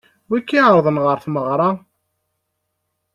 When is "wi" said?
0.29-0.39